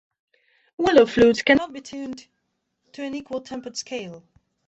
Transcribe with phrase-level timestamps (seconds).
[0.79, 2.25] Willow flutes cannot be tuned
[2.93, 4.23] to an equal tempered scale.